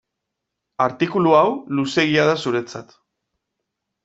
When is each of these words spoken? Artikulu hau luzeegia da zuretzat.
Artikulu 0.85 1.33
hau 1.41 1.51
luzeegia 1.81 2.25
da 2.31 2.35
zuretzat. 2.47 2.97